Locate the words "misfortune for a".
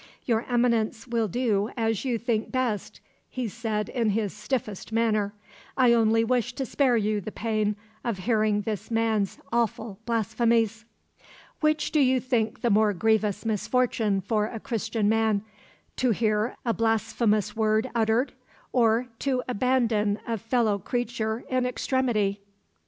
13.45-14.59